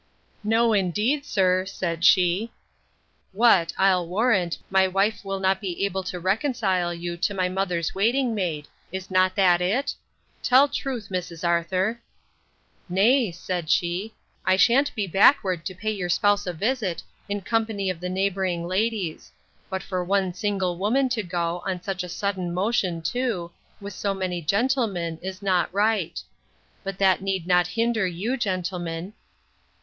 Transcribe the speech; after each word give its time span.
No, 0.43 0.73
indeed, 0.73 1.25
sir, 1.25 1.63
said 1.67 2.03
she. 2.03 2.51
What, 3.33 3.71
I'll 3.77 4.07
warrant, 4.07 4.57
my 4.71 4.87
wife 4.87 5.23
will 5.23 5.39
not 5.39 5.61
be 5.61 5.85
able 5.85 6.01
to 6.05 6.19
reconcile 6.19 6.91
you 6.91 7.15
to 7.17 7.35
my 7.35 7.47
mother's 7.47 7.93
waiting 7.93 8.33
maid; 8.33 8.67
is 8.91 9.11
not 9.11 9.35
that 9.35 9.61
it? 9.61 9.93
Tell 10.41 10.67
truth, 10.67 11.09
Mrs. 11.11 11.47
Arthur. 11.47 12.01
Nay, 12.89 13.31
said 13.31 13.69
she, 13.69 14.15
I 14.43 14.55
shan't 14.55 14.91
be 14.95 15.05
backward 15.05 15.63
to 15.67 15.75
pay 15.75 15.91
your 15.91 16.09
spouse 16.09 16.47
a 16.47 16.53
visit, 16.53 17.03
in 17.29 17.41
company 17.41 17.87
of 17.91 17.99
the 17.99 18.09
neighbouring 18.09 18.65
ladies; 18.67 19.31
but 19.69 19.83
for 19.83 20.03
one 20.03 20.33
single 20.33 20.79
woman 20.79 21.09
to 21.09 21.21
go, 21.21 21.61
on 21.63 21.79
such 21.79 22.01
a 22.03 22.09
sudden 22.09 22.51
motion 22.55 23.03
too, 23.03 23.51
with 23.79 23.93
so 23.93 24.15
many 24.15 24.41
gentlemen, 24.41 25.19
is 25.21 25.43
not 25.43 25.71
right. 25.71 26.23
But 26.83 26.97
that 26.97 27.21
need 27.21 27.45
not 27.45 27.67
hinder 27.67 28.07
you, 28.07 28.35
gentlemen. 28.35 29.13